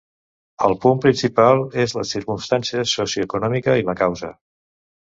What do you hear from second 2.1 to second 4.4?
circumstància socioeconòmica i la causa.